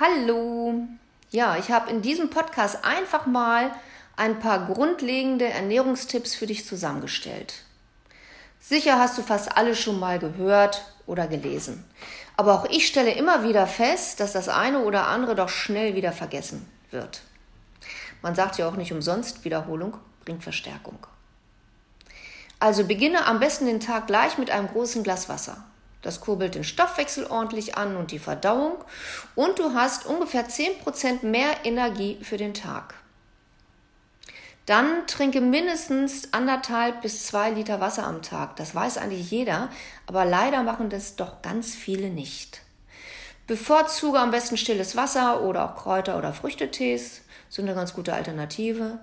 Hallo. 0.00 0.86
Ja, 1.30 1.56
ich 1.56 1.72
habe 1.72 1.90
in 1.90 2.02
diesem 2.02 2.30
Podcast 2.30 2.84
einfach 2.84 3.26
mal 3.26 3.72
ein 4.16 4.38
paar 4.38 4.66
grundlegende 4.66 5.46
Ernährungstipps 5.46 6.36
für 6.36 6.46
dich 6.46 6.64
zusammengestellt. 6.64 7.64
Sicher 8.60 9.00
hast 9.00 9.18
du 9.18 9.22
fast 9.22 9.56
alle 9.56 9.74
schon 9.74 9.98
mal 9.98 10.20
gehört 10.20 10.84
oder 11.06 11.26
gelesen. 11.26 11.84
Aber 12.36 12.54
auch 12.54 12.70
ich 12.70 12.86
stelle 12.86 13.10
immer 13.10 13.42
wieder 13.42 13.66
fest, 13.66 14.20
dass 14.20 14.34
das 14.34 14.48
eine 14.48 14.84
oder 14.84 15.08
andere 15.08 15.34
doch 15.34 15.48
schnell 15.48 15.96
wieder 15.96 16.12
vergessen 16.12 16.70
wird. 16.92 17.22
Man 18.22 18.36
sagt 18.36 18.56
ja 18.56 18.68
auch 18.68 18.76
nicht 18.76 18.92
umsonst, 18.92 19.44
Wiederholung 19.44 19.96
bringt 20.24 20.44
Verstärkung. 20.44 20.98
Also 22.60 22.86
beginne 22.86 23.26
am 23.26 23.40
besten 23.40 23.66
den 23.66 23.80
Tag 23.80 24.06
gleich 24.06 24.38
mit 24.38 24.52
einem 24.52 24.68
großen 24.68 25.02
Glas 25.02 25.28
Wasser. 25.28 25.64
Das 26.02 26.20
kurbelt 26.20 26.54
den 26.54 26.64
Stoffwechsel 26.64 27.26
ordentlich 27.26 27.76
an 27.76 27.96
und 27.96 28.12
die 28.12 28.18
Verdauung 28.18 28.76
und 29.34 29.58
du 29.58 29.74
hast 29.74 30.06
ungefähr 30.06 30.48
10% 30.48 31.24
mehr 31.26 31.64
Energie 31.64 32.18
für 32.22 32.36
den 32.36 32.54
Tag. 32.54 32.94
Dann 34.66 35.06
trinke 35.06 35.40
mindestens 35.40 36.34
anderthalb 36.34 37.00
bis 37.00 37.24
zwei 37.24 37.50
Liter 37.50 37.80
Wasser 37.80 38.06
am 38.06 38.20
Tag. 38.20 38.56
Das 38.56 38.74
weiß 38.74 38.98
eigentlich 38.98 39.30
jeder, 39.30 39.70
aber 40.06 40.26
leider 40.26 40.62
machen 40.62 40.90
das 40.90 41.16
doch 41.16 41.40
ganz 41.40 41.74
viele 41.74 42.10
nicht. 42.10 42.60
Bevorzuge 43.46 44.18
am 44.18 44.30
besten 44.30 44.58
stilles 44.58 44.94
Wasser 44.94 45.40
oder 45.40 45.64
auch 45.64 45.76
Kräuter- 45.76 46.18
oder 46.18 46.34
Früchtetees 46.34 47.22
sind 47.48 47.64
eine 47.64 47.74
ganz 47.74 47.94
gute 47.94 48.12
Alternative. 48.12 48.98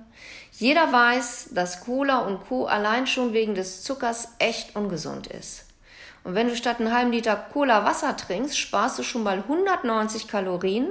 Jeder 0.52 0.94
weiß, 0.94 1.50
dass 1.52 1.82
Cola 1.82 2.20
und 2.20 2.46
Co. 2.48 2.68
allein 2.68 3.08
schon 3.08 3.34
wegen 3.34 3.56
des 3.56 3.82
Zuckers 3.82 4.30
echt 4.38 4.76
ungesund 4.76 5.26
ist. 5.26 5.66
Und 6.26 6.34
wenn 6.34 6.48
du 6.48 6.56
statt 6.56 6.80
einen 6.80 6.92
halben 6.92 7.12
Liter 7.12 7.36
Cola 7.36 7.86
Wasser 7.86 8.18
trinkst, 8.18 8.58
sparst 8.58 8.98
du 8.98 9.04
schon 9.04 9.22
mal 9.22 9.38
190 9.38 10.28
Kalorien 10.28 10.88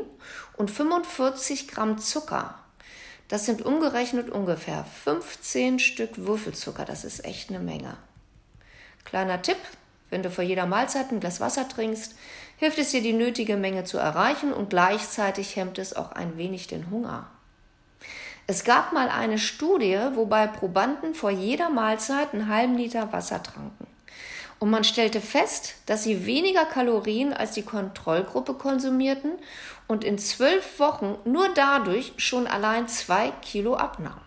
und 0.56 0.70
45 0.70 1.66
Gramm 1.66 1.98
Zucker. 1.98 2.54
Das 3.26 3.44
sind 3.44 3.60
umgerechnet 3.60 4.30
ungefähr 4.30 4.84
15 4.84 5.80
Stück 5.80 6.18
Würfelzucker. 6.18 6.84
Das 6.84 7.04
ist 7.04 7.24
echt 7.24 7.50
eine 7.50 7.58
Menge. 7.58 7.96
Kleiner 9.04 9.42
Tipp, 9.42 9.56
wenn 10.08 10.22
du 10.22 10.30
vor 10.30 10.44
jeder 10.44 10.66
Mahlzeit 10.66 11.10
ein 11.10 11.18
Glas 11.18 11.40
Wasser 11.40 11.68
trinkst, 11.68 12.14
hilft 12.56 12.78
es 12.78 12.92
dir, 12.92 13.02
die 13.02 13.12
nötige 13.12 13.56
Menge 13.56 13.82
zu 13.82 13.98
erreichen 13.98 14.52
und 14.52 14.70
gleichzeitig 14.70 15.56
hemmt 15.56 15.80
es 15.80 15.96
auch 15.96 16.12
ein 16.12 16.38
wenig 16.38 16.68
den 16.68 16.90
Hunger. 16.90 17.26
Es 18.46 18.62
gab 18.62 18.92
mal 18.92 19.08
eine 19.08 19.38
Studie, 19.38 19.98
wobei 20.14 20.46
Probanden 20.46 21.12
vor 21.12 21.30
jeder 21.30 21.70
Mahlzeit 21.70 22.32
einen 22.32 22.48
halben 22.48 22.76
Liter 22.76 23.12
Wasser 23.12 23.42
tranken. 23.42 23.93
Und 24.58 24.70
man 24.70 24.84
stellte 24.84 25.20
fest, 25.20 25.74
dass 25.86 26.04
sie 26.04 26.26
weniger 26.26 26.64
Kalorien 26.64 27.32
als 27.32 27.52
die 27.52 27.62
Kontrollgruppe 27.62 28.54
konsumierten 28.54 29.32
und 29.88 30.04
in 30.04 30.18
zwölf 30.18 30.78
Wochen 30.78 31.16
nur 31.24 31.48
dadurch 31.54 32.14
schon 32.16 32.46
allein 32.46 32.88
zwei 32.88 33.30
Kilo 33.42 33.74
abnahmen. 33.74 34.22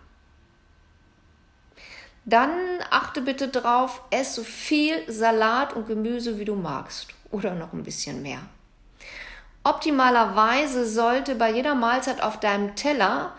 Dann 2.26 2.52
achte 2.90 3.22
bitte 3.22 3.48
drauf, 3.48 4.02
ess 4.10 4.36
so 4.36 4.44
viel 4.44 5.10
Salat 5.12 5.74
und 5.74 5.88
Gemüse 5.88 6.38
wie 6.38 6.46
du 6.46 6.56
magst 6.56 7.08
oder 7.32 7.56
noch 7.56 7.72
ein 7.72 7.84
bisschen 7.84 8.22
mehr. 8.22 8.42
Optimalerweise 9.64 10.86
sollte 10.86 11.36
bei 11.36 11.52
jeder 11.52 11.74
Mahlzeit 11.74 12.22
auf 12.22 12.40
deinem 12.40 12.76
Teller 12.76 13.34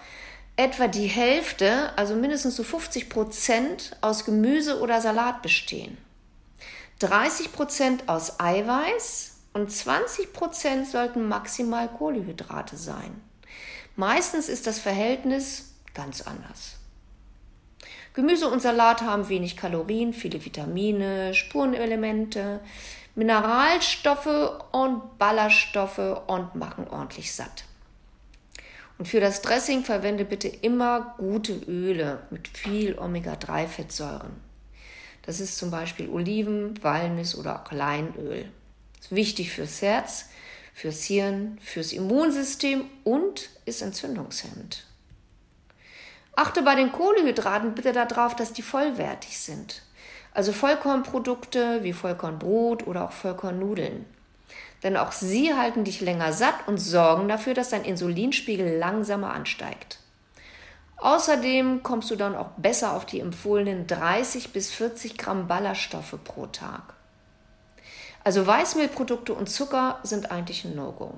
etwa 0.56 0.89
die 0.89 1.06
Hälfte, 1.06 1.92
also 1.97 2.16
mindestens 2.16 2.56
so 2.56 2.62
50 2.62 3.09
Prozent 3.09 3.97
aus 4.00 4.25
Gemüse 4.25 4.81
oder 4.81 5.00
Salat 5.00 5.42
bestehen. 5.42 5.98
30 6.98 7.52
Prozent 7.52 8.08
aus 8.08 8.41
Eiweiß 8.41 9.36
und 9.52 9.70
20 9.70 10.32
Prozent 10.32 10.86
sollten 10.86 11.28
maximal 11.28 11.88
Kohlenhydrate 11.88 12.77
sein. 12.77 13.20
Meistens 13.94 14.48
ist 14.48 14.66
das 14.66 14.78
Verhältnis 14.78 15.74
ganz 15.94 16.22
anders. 16.22 16.76
Gemüse 18.14 18.48
und 18.48 18.60
Salat 18.60 19.03
haben 19.03 19.28
wenig 19.28 19.56
Kalorien, 19.56 20.12
viele 20.12 20.44
Vitamine, 20.44 21.34
Spurenelemente, 21.34 22.60
Mineralstoffe 23.14 24.62
und 24.72 25.19
Ballaststoffe 25.19 26.22
und 26.26 26.54
machen 26.56 26.88
ordentlich 26.88 27.32
satt. 27.32 27.64
Und 28.98 29.06
für 29.06 29.20
das 29.20 29.42
Dressing 29.42 29.84
verwende 29.84 30.25
bitte 30.25 30.48
immer 30.48 31.14
gute 31.19 31.53
Öle 31.53 32.26
mit 32.31 32.48
viel 32.48 32.98
Omega-3-Fettsäuren. 32.98 34.47
Das 35.28 35.41
ist 35.41 35.59
zum 35.59 35.71
Beispiel 35.71 36.09
Oliven, 36.09 36.83
Walnuss 36.83 37.37
oder 37.37 37.62
Leinöl. 37.71 38.50
Ist 38.99 39.15
wichtig 39.15 39.53
fürs 39.53 39.83
Herz, 39.83 40.31
fürs 40.72 41.05
Hirn, 41.05 41.59
fürs 41.62 41.93
Immunsystem 41.93 42.87
und 43.05 43.50
ist 43.67 43.83
entzündungshemmend. 43.83 44.87
Achte 46.34 46.62
bei 46.62 46.77
den 46.77 46.93
Kohlehydraten 46.93 47.75
bitte 47.75 47.93
darauf, 47.93 48.37
dass 48.37 48.55
die 48.55 48.62
vollwertig 48.62 49.38
sind. 49.38 49.83
Also 50.33 50.55
Vollkornprodukte 50.55 51.84
wie 51.84 51.93
Vollkornbrot 51.93 52.87
oder 52.87 53.05
auch 53.05 53.12
Vollkornnudeln. 53.12 54.06
Denn 54.83 54.97
auch 54.97 55.12
sie 55.12 55.53
halten 55.53 55.84
dich 55.84 56.00
länger 56.00 56.33
satt 56.33 56.67
und 56.67 56.78
sorgen 56.78 57.28
dafür, 57.28 57.53
dass 57.53 57.69
dein 57.69 57.84
Insulinspiegel 57.84 58.78
langsamer 58.78 59.34
ansteigt. 59.34 59.99
Außerdem 60.98 61.82
kommst 61.84 62.10
du 62.10 62.16
dann 62.16 62.34
auch 62.34 62.50
besser 62.56 62.92
auf 62.94 63.06
die 63.06 63.20
empfohlenen 63.20 63.86
30 63.86 64.53
bis 64.53 64.70
40 64.72 65.16
Gramm 65.16 65.47
Ballaststoffe 65.47 66.16
pro 66.25 66.47
Tag. 66.47 66.94
Also 68.25 68.47
Weißmehlprodukte 68.47 69.32
und 69.32 69.48
Zucker 69.48 70.00
sind 70.03 70.31
eigentlich 70.31 70.64
ein 70.64 70.75
No-Go. 70.75 71.14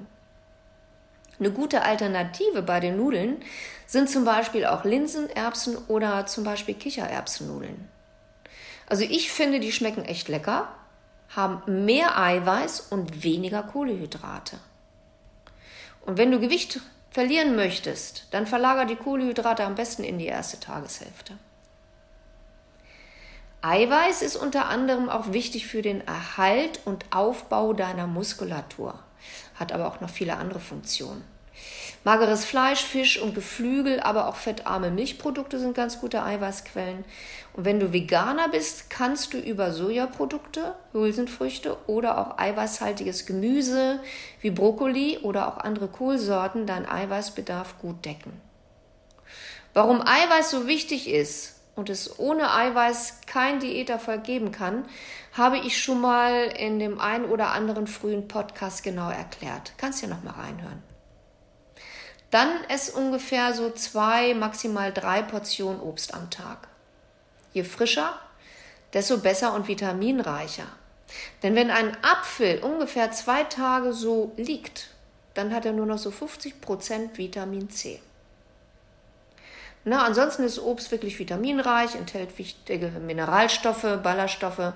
Eine 1.39 1.51
gute 1.51 1.83
Alternative 1.83 2.61
bei 2.61 2.81
den 2.81 2.99
Nudeln 2.99 3.43
sind 3.87 4.11
zum 4.11 4.27
Beispiel 4.27 4.67
auch 4.67 4.85
Linsenerbsen 4.85 5.77
oder 5.89 6.27
zum 6.27 6.45
Beispiel 6.45 6.75
Kichererbsennudeln. 6.75 7.89
Also 8.87 9.05
ich 9.05 9.33
finde, 9.33 9.61
die 9.61 9.73
schmecken 9.73 10.05
echt 10.05 10.29
lecker, 10.29 10.69
haben 11.31 11.87
mehr 11.87 12.19
Eiweiß 12.19 12.89
und 12.91 13.25
weniger 13.25 13.63
Kohlehydrate. 13.63 14.59
Und 16.05 16.19
wenn 16.19 16.31
du 16.31 16.39
Gewicht 16.39 16.81
verlieren 17.11 17.57
möchtest, 17.57 18.27
dann 18.31 18.47
verlager 18.47 18.85
die 18.85 18.97
Kohlenhydrate 18.97 19.65
am 19.65 19.75
besten 19.75 20.05
in 20.05 20.19
die 20.19 20.27
erste 20.27 20.61
Tageshälfte. 20.61 21.35
Eiweiß 23.63 24.23
ist 24.23 24.37
unter 24.37 24.67
anderem 24.67 25.11
auch 25.11 25.33
wichtig 25.33 25.67
für 25.67 25.83
den 25.83 26.07
Erhalt 26.07 26.81
und 26.87 27.05
Aufbau 27.11 27.75
deiner 27.75 28.07
Muskulatur, 28.07 28.99
hat 29.57 29.73
aber 29.73 29.87
auch 29.87 30.01
noch 30.01 30.09
viele 30.09 30.37
andere 30.37 30.61
Funktionen. 30.61 31.23
Mageres 32.03 32.47
Fleisch, 32.47 32.83
Fisch 32.83 33.21
und 33.21 33.35
Geflügel, 33.35 34.01
aber 34.01 34.27
auch 34.29 34.37
fettarme 34.37 34.91
Milchprodukte 34.91 35.59
sind 35.59 35.75
ganz 35.75 36.01
gute 36.01 36.23
Eiweißquellen. 36.23 37.05
Und 37.53 37.65
wenn 37.67 37.79
du 37.79 37.93
Veganer 37.93 38.49
bist, 38.49 38.89
kannst 38.89 39.35
du 39.35 39.39
über 39.39 39.73
Sojaprodukte, 39.73 40.75
Hülsenfrüchte 40.93 41.77
oder 41.87 42.17
auch 42.19 42.39
eiweißhaltiges 42.39 43.27
Gemüse 43.27 44.01
wie 44.41 44.51
Brokkoli 44.51 45.19
oder 45.19 45.49
auch 45.49 45.59
andere 45.59 45.89
Kohlsorten 45.89 46.65
deinen 46.67 46.87
Eiweißbedarf 46.87 47.79
gut 47.79 48.05
decken. 48.07 48.41
Warum 49.75 50.01
Eiweiß 50.01 50.51
so 50.51 50.67
wichtig 50.67 51.09
ist 51.09 51.57
und 51.77 51.91
es 51.91 52.19
ohne 52.19 52.53
Eiweiß 52.53 53.21
kein 53.27 53.61
Diäterfolg 53.61 54.25
geben 54.25 54.53
kann, 54.53 54.87
habe 55.35 55.59
ich 55.59 55.83
schon 55.83 56.01
mal 56.01 56.47
in 56.57 56.79
dem 56.79 56.99
einen 56.99 57.27
oder 57.27 57.51
anderen 57.51 57.87
frühen 57.87 58.27
Podcast 58.27 58.83
genau 58.83 59.11
erklärt. 59.11 59.75
Kannst 59.77 60.03
ja 60.03 60.09
noch 60.09 60.23
mal 60.23 60.33
reinhören. 60.33 60.90
Dann 62.31 62.65
ess 62.69 62.91
ungefähr 62.91 63.55
so 63.55 63.71
zwei, 63.71 64.35
maximal 64.35 64.93
drei 64.93 65.23
Portionen 65.23 65.81
Obst 65.81 66.15
am 66.15 66.31
Tag. 66.31 66.69
Je 67.53 67.65
frischer, 67.65 68.19
desto 68.93 69.19
besser 69.19 69.55
und 69.55 69.67
vitaminreicher. 69.67 70.67
Denn 71.43 71.57
wenn 71.57 71.71
ein 71.71 71.97
Apfel 72.03 72.61
ungefähr 72.61 73.11
zwei 73.11 73.43
Tage 73.45 73.93
so 73.93 74.33
liegt, 74.37 74.91
dann 75.35 75.53
hat 75.53 75.65
er 75.65 75.73
nur 75.73 75.87
noch 75.87 75.99
so 75.99 76.11
50% 76.11 77.17
Vitamin 77.17 77.71
C. 77.71 78.01
Na, 79.85 80.05
ansonsten 80.05 80.45
ist 80.45 80.61
Obst 80.61 80.91
wirklich 80.91 81.19
vitaminreich, 81.19 81.95
enthält 81.95 82.39
wichtige 82.39 82.89
Mineralstoffe, 82.89 83.99
Ballaststoffe, 84.03 84.75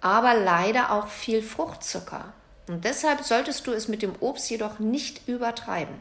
aber 0.00 0.34
leider 0.34 0.90
auch 0.90 1.08
viel 1.08 1.40
Fruchtzucker. 1.40 2.32
Und 2.66 2.84
deshalb 2.84 3.22
solltest 3.22 3.66
du 3.66 3.72
es 3.72 3.88
mit 3.88 4.02
dem 4.02 4.14
Obst 4.20 4.50
jedoch 4.50 4.80
nicht 4.80 5.28
übertreiben. 5.28 5.94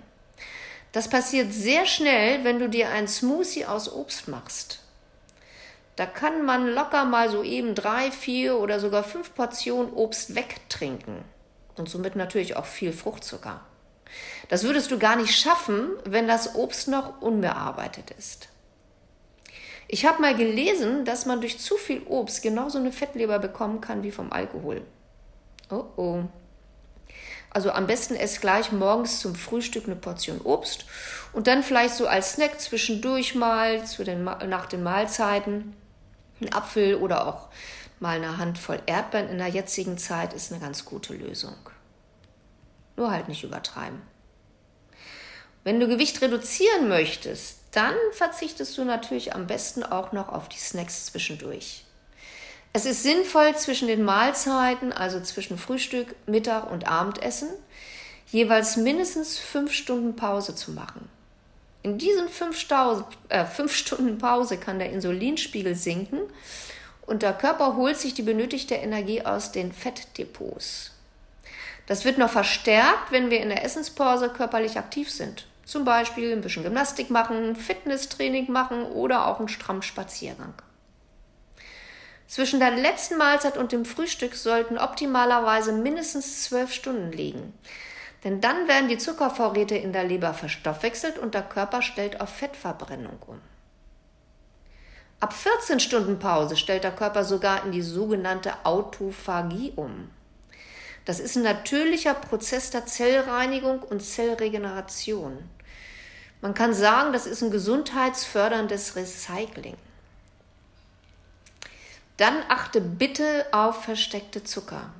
Das 0.94 1.10
passiert 1.10 1.52
sehr 1.52 1.86
schnell, 1.86 2.44
wenn 2.44 2.60
du 2.60 2.70
dir 2.70 2.90
ein 2.90 3.08
Smoothie 3.08 3.66
aus 3.66 3.92
Obst 3.92 4.28
machst. 4.28 4.80
Da 5.96 6.06
kann 6.06 6.46
man 6.46 6.68
locker 6.68 7.04
mal 7.04 7.30
so 7.30 7.44
eben 7.44 7.76
drei, 7.76 8.12
vier 8.12 8.58
oder 8.58 8.80
sogar 8.80 9.04
fünf 9.04 9.34
Portionen 9.36 9.92
Obst 9.94 10.36
wegtrinken. 10.36 11.24
Und 11.76 11.90
somit 11.90 12.16
natürlich 12.16 12.56
auch 12.56 12.66
viel 12.66 12.94
Fruchtzucker. 12.94 13.62
Das 14.50 14.64
würdest 14.64 14.92
du 14.92 15.00
gar 15.00 15.16
nicht 15.16 15.36
schaffen, 15.36 15.90
wenn 16.06 16.28
das 16.28 16.56
Obst 16.56 16.88
noch 16.88 17.22
unbearbeitet 17.22 18.12
ist. 18.12 18.50
Ich 19.88 20.06
habe 20.06 20.22
mal 20.22 20.36
gelesen, 20.36 21.06
dass 21.06 21.26
man 21.26 21.42
durch 21.42 21.60
zu 21.60 21.76
viel 21.78 22.04
Obst 22.04 22.44
genauso 22.44 22.78
eine 22.78 22.92
Fettleber 22.92 23.40
bekommen 23.40 23.82
kann 23.82 24.04
wie 24.04 24.12
vom 24.12 24.32
Alkohol. 24.32 24.82
Oh 25.72 25.86
oh. 25.98 26.24
Also 27.54 27.72
am 27.72 27.86
besten 27.86 28.16
ess 28.16 28.42
gleich 28.42 28.72
morgens 28.72 29.20
zum 29.20 29.36
Frühstück 29.36 29.86
eine 29.86 29.96
Portion 29.96 30.42
Obst 30.42 30.86
und 31.34 31.46
dann 31.46 31.62
vielleicht 31.62 31.94
so 31.94 32.08
als 32.08 32.34
Snack 32.34 32.60
zwischendurch 32.60 33.36
mal 33.36 33.86
zu 33.86 34.04
den, 34.04 34.24
nach 34.24 34.66
den 34.66 34.82
Mahlzeiten 34.82 35.76
ein 36.42 36.52
Apfel 36.52 36.96
oder 36.96 37.28
auch 37.28 37.50
mal 38.00 38.18
eine 38.18 38.38
Handvoll 38.38 38.82
Erdbeeren 38.88 39.30
in 39.30 39.38
der 39.38 39.48
jetzigen 39.48 39.98
Zeit 39.98 40.34
ist 40.34 40.52
eine 40.52 40.60
ganz 40.60 40.84
gute 40.84 41.14
Lösung. 41.14 41.56
Nur 42.96 43.12
halt 43.12 43.28
nicht 43.28 43.44
übertreiben. 43.44 44.02
Wenn 45.64 45.80
du 45.80 45.88
Gewicht 45.88 46.22
reduzieren 46.22 46.90
möchtest, 46.90 47.60
dann 47.72 47.96
verzichtest 48.12 48.78
du 48.78 48.84
natürlich 48.84 49.34
am 49.34 49.48
besten 49.48 49.84
auch 49.84 50.12
noch 50.12 50.30
auf 50.30 50.50
die 50.50 50.58
Snacks 50.58 51.06
zwischendurch. 51.06 51.86
Es 52.76 52.88
ist 52.88 53.04
sinnvoll, 53.04 53.56
zwischen 53.56 53.88
den 53.88 54.04
Mahlzeiten, 54.04 54.92
also 54.92 55.22
zwischen 55.22 55.60
Frühstück, 55.60 56.16
Mittag 56.26 56.72
und 56.72 56.88
Abendessen, 56.88 57.50
jeweils 58.32 58.78
mindestens 58.78 59.38
fünf 59.38 59.72
Stunden 59.74 60.16
Pause 60.16 60.56
zu 60.56 60.72
machen. 60.72 61.08
In 61.84 62.00
diesen 62.00 62.30
fünf, 62.30 62.58
Stau 62.58 63.08
äh, 63.30 63.46
fünf 63.46 63.76
Stunden 63.76 64.18
Pause 64.18 64.58
kann 64.58 64.80
der 64.80 64.90
Insulinspiegel 64.90 65.76
sinken 65.76 66.22
und 67.06 67.22
der 67.22 67.34
Körper 67.34 67.76
holt 67.76 67.98
sich 67.98 68.16
die 68.16 68.24
benötigte 68.24 68.74
Energie 68.74 69.22
aus 69.24 69.52
den 69.52 69.72
Fettdepots. 69.72 70.94
Das 71.86 72.06
wird 72.06 72.18
noch 72.18 72.32
verstärkt, 72.32 73.12
wenn 73.12 73.30
wir 73.30 73.42
in 73.42 73.50
der 73.50 73.64
Essenspause 73.64 74.30
körperlich 74.30 74.80
aktiv 74.80 75.12
sind. 75.12 75.46
Zum 75.64 75.86
Beispiel 75.86 76.32
ein 76.32 76.42
bisschen 76.42 76.64
Gymnastik 76.64 77.12
machen, 77.12 77.56
Fitnesstraining 77.56 78.52
machen 78.52 78.84
oder 78.84 79.28
auch 79.28 79.38
einen 79.38 79.50
strammen 79.50 79.84
Spaziergang. 79.84 80.56
Zwischen 82.34 82.60
der 82.60 82.72
letzten 82.72 83.18
Mahlzeit 83.18 83.58
und 83.60 83.72
dem 83.72 83.86
Frühstück 83.86 84.34
sollten 84.34 84.80
optimalerweise 84.80 85.72
mindestens 85.72 86.42
zwölf 86.42 86.74
Stunden 86.74 87.12
liegen. 87.12 87.54
Denn 88.24 88.42
dann 88.42 88.68
werden 88.68 88.90
die 88.90 88.98
Zuckervorräte 88.98 89.76
in 89.76 89.94
der 89.94 90.04
Leber 90.04 90.34
verstoffwechselt 90.34 91.20
und 91.20 91.36
der 91.36 91.44
Körper 91.44 91.84
stellt 91.84 92.22
auf 92.22 92.30
Fettverbrennung 92.30 93.20
um. 93.28 93.40
Ab 95.20 95.32
14 95.32 95.80
Stunden 95.80 96.18
Pause 96.18 96.58
stellt 96.58 96.84
der 96.84 96.96
Körper 96.96 97.24
sogar 97.24 97.66
in 97.66 97.72
die 97.72 97.84
sogenannte 97.84 98.54
Autophagie 98.64 99.74
um. 99.76 100.10
Das 101.06 101.20
ist 101.20 101.36
ein 101.36 101.44
natürlicher 101.44 102.16
Prozess 102.16 102.72
der 102.72 102.88
Zellreinigung 102.88 103.84
und 103.84 104.02
Zellregeneration. 104.02 105.38
Man 106.42 106.56
kann 106.56 106.74
sagen, 106.74 107.14
das 107.14 107.28
ist 107.28 107.44
ein 107.44 107.52
gesundheitsförderndes 107.52 108.96
Recycling. 108.96 109.78
Dann 112.18 112.36
achte 112.50 112.82
bitte 112.82 113.46
auf 113.52 113.84
versteckte 113.84 114.44
Zucker. 114.44 114.92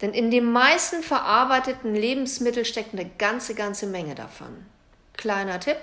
Denn 0.00 0.12
in 0.12 0.30
den 0.30 0.50
meisten 0.50 1.02
verarbeiteten 1.02 1.94
Lebensmitteln 1.94 2.66
steckt 2.66 2.92
eine 2.92 3.08
ganze, 3.08 3.54
ganze 3.54 3.86
Menge 3.86 4.14
davon. 4.14 4.66
Kleiner 5.16 5.60
Tipp. 5.60 5.78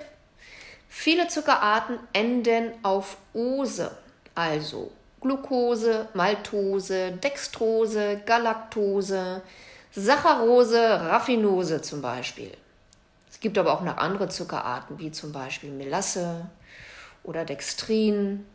Viele 0.89 1.27
Zuckerarten 1.29 1.97
enden 2.11 2.73
auf 2.83 3.17
Ose, 3.33 3.95
also 4.35 4.91
Glucose, 5.21 6.09
Maltose, 6.13 7.13
Dextrose, 7.13 8.21
Galaktose, 8.25 9.41
Saccharose, 9.91 10.79
Raffinose 10.79 11.81
zum 11.81 12.01
Beispiel. 12.01 12.51
Es 13.29 13.39
gibt 13.39 13.57
aber 13.57 13.73
auch 13.73 13.81
noch 13.81 13.97
andere 13.97 14.27
Zuckerarten, 14.29 14.99
wie 14.99 15.11
zum 15.11 15.31
Beispiel 15.31 15.71
Melasse 15.71 16.49
oder 17.23 17.45
Dextrin. 17.45 18.45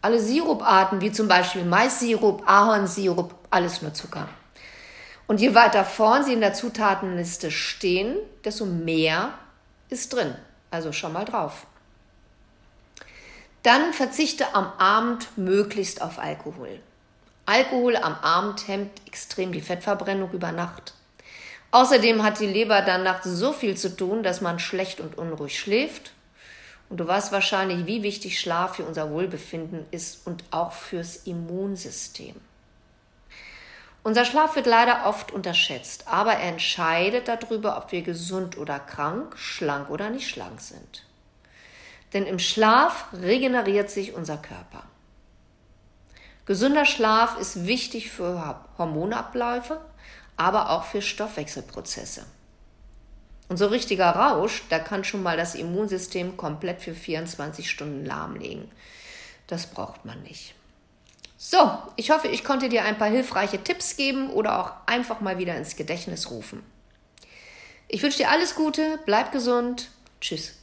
Alle 0.00 0.20
Siruparten, 0.20 1.00
wie 1.00 1.12
zum 1.12 1.28
Beispiel 1.28 1.64
Maissirup, 1.64 2.42
Ahornsirup, 2.46 3.34
alles 3.50 3.82
nur 3.82 3.94
Zucker. 3.94 4.28
Und 5.26 5.40
je 5.40 5.54
weiter 5.54 5.84
vorn 5.84 6.24
sie 6.24 6.32
in 6.32 6.40
der 6.40 6.54
Zutatenliste 6.54 7.50
stehen, 7.50 8.16
desto 8.44 8.64
mehr 8.64 9.34
ist 9.88 10.12
drin. 10.12 10.34
Also 10.70 10.92
schon 10.92 11.12
mal 11.12 11.24
drauf. 11.24 11.66
Dann 13.62 13.92
verzichte 13.92 14.54
am 14.54 14.72
Abend 14.78 15.36
möglichst 15.36 16.00
auf 16.00 16.18
Alkohol. 16.18 16.80
Alkohol 17.44 17.96
am 17.96 18.14
Abend 18.14 18.68
hemmt 18.68 19.06
extrem 19.06 19.52
die 19.52 19.60
Fettverbrennung 19.60 20.30
über 20.32 20.52
Nacht. 20.52 20.94
Außerdem 21.70 22.22
hat 22.22 22.40
die 22.40 22.46
Leber 22.46 22.82
dann 22.82 23.02
nachts 23.02 23.26
so 23.26 23.52
viel 23.52 23.76
zu 23.76 23.94
tun, 23.94 24.22
dass 24.22 24.40
man 24.40 24.58
schlecht 24.58 25.00
und 25.00 25.18
unruhig 25.18 25.58
schläft. 25.58 26.12
Und 26.88 26.98
du 26.98 27.06
weißt 27.06 27.32
wahrscheinlich, 27.32 27.86
wie 27.86 28.02
wichtig 28.02 28.40
Schlaf 28.40 28.76
für 28.76 28.84
unser 28.84 29.10
Wohlbefinden 29.10 29.86
ist 29.90 30.26
und 30.26 30.44
auch 30.50 30.72
fürs 30.72 31.16
Immunsystem. 31.16 32.34
Unser 34.02 34.24
Schlaf 34.24 34.56
wird 34.56 34.66
leider 34.66 35.06
oft 35.06 35.32
unterschätzt, 35.32 36.08
aber 36.08 36.32
er 36.32 36.48
entscheidet 36.48 37.28
darüber, 37.28 37.76
ob 37.76 37.92
wir 37.92 38.02
gesund 38.02 38.56
oder 38.56 38.78
krank, 38.78 39.36
schlank 39.36 39.90
oder 39.90 40.08
nicht 40.08 40.30
schlank 40.30 40.60
sind. 40.60 41.04
Denn 42.14 42.24
im 42.24 42.38
Schlaf 42.38 43.06
regeneriert 43.12 43.90
sich 43.90 44.14
unser 44.14 44.38
Körper. 44.38 44.84
Gesunder 46.46 46.86
Schlaf 46.86 47.38
ist 47.38 47.66
wichtig 47.66 48.10
für 48.10 48.58
Hormonabläufe, 48.78 49.78
aber 50.38 50.70
auch 50.70 50.84
für 50.84 51.02
Stoffwechselprozesse. 51.02 52.24
Und 53.48 53.56
so 53.56 53.66
richtiger 53.66 54.10
Rausch, 54.10 54.62
da 54.68 54.78
kann 54.78 55.04
schon 55.04 55.22
mal 55.22 55.36
das 55.36 55.54
Immunsystem 55.54 56.36
komplett 56.36 56.82
für 56.82 56.94
24 56.94 57.70
Stunden 57.70 58.04
lahmlegen. 58.04 58.70
Das 59.46 59.68
braucht 59.68 60.04
man 60.04 60.22
nicht. 60.22 60.54
So, 61.38 61.70
ich 61.96 62.10
hoffe, 62.10 62.28
ich 62.28 62.44
konnte 62.44 62.68
dir 62.68 62.84
ein 62.84 62.98
paar 62.98 63.08
hilfreiche 63.08 63.62
Tipps 63.62 63.96
geben 63.96 64.30
oder 64.30 64.58
auch 64.58 64.72
einfach 64.86 65.20
mal 65.20 65.38
wieder 65.38 65.56
ins 65.56 65.76
Gedächtnis 65.76 66.30
rufen. 66.30 66.62
Ich 67.86 68.02
wünsche 68.02 68.18
dir 68.18 68.30
alles 68.30 68.54
Gute, 68.54 68.98
bleib 69.06 69.32
gesund. 69.32 69.88
Tschüss. 70.20 70.57